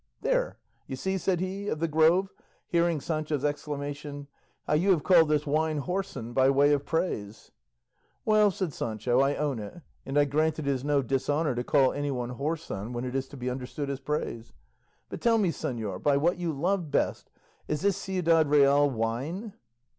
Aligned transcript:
"There, 0.21 0.57
you 0.87 0.95
see," 0.95 1.19
said 1.19 1.39
he 1.41 1.67
of 1.67 1.77
the 1.77 1.87
Grove, 1.87 2.31
hearing 2.67 2.99
Sancho's 2.99 3.45
exclamation, 3.45 4.25
"how 4.65 4.73
you 4.73 4.89
have 4.89 5.03
called 5.03 5.29
this 5.29 5.45
wine 5.45 5.77
whoreson 5.83 6.33
by 6.33 6.49
way 6.49 6.73
of 6.73 6.87
praise." 6.87 7.51
"Well," 8.25 8.49
said 8.49 8.73
Sancho, 8.73 9.19
"I 9.19 9.35
own 9.35 9.59
it, 9.59 9.79
and 10.03 10.17
I 10.17 10.25
grant 10.25 10.57
it 10.57 10.65
is 10.65 10.83
no 10.83 11.03
dishonour 11.03 11.53
to 11.53 11.63
call 11.63 11.93
anyone 11.93 12.31
whoreson 12.31 12.93
when 12.93 13.05
it 13.05 13.13
is 13.13 13.27
to 13.27 13.37
be 13.37 13.47
understood 13.51 13.91
as 13.91 13.99
praise. 13.99 14.53
But 15.09 15.21
tell 15.21 15.37
me, 15.37 15.51
señor, 15.51 16.01
by 16.01 16.17
what 16.17 16.37
you 16.39 16.51
love 16.51 16.89
best, 16.89 17.29
is 17.67 17.81
this 17.81 17.95
Ciudad 17.97 18.47
Real 18.49 18.89
wine?" 18.89 19.53